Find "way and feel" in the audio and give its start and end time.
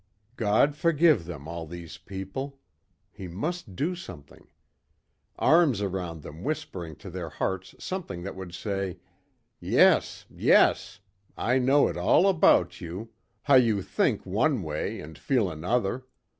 14.63-15.51